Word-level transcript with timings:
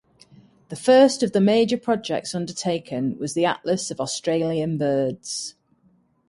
The 0.69 0.75
first 0.75 1.21
of 1.21 1.31
the 1.31 1.39
major 1.39 1.77
projects 1.77 2.33
undertaken 2.33 3.19
was 3.19 3.35
the 3.35 3.45
Atlas 3.45 3.91
of 3.91 4.01
Australian 4.01 4.79
Birds. 4.79 5.53